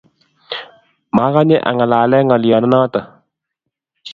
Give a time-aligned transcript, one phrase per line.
[1.15, 2.99] Magaye angalale ngolyonoto